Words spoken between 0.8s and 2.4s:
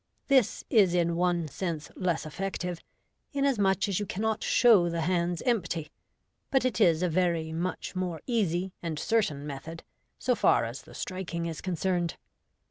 in one sense less